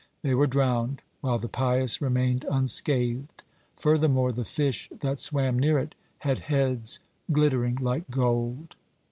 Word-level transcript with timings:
They 0.23 0.33
were 0.33 0.47
drowned, 0.47 1.03
while 1.19 1.37
the 1.37 1.47
pious 1.47 2.01
remained 2.01 2.43
unscathed. 2.49 3.43
Furthermore, 3.77 4.31
the 4.31 4.43
fish 4.43 4.89
that 5.01 5.19
swam 5.19 5.59
near 5.59 5.77
it 5.77 5.93
had 6.21 6.39
heads 6.39 7.01
glittering 7.31 7.75
like 7.79 8.09
gold. 8.09 8.75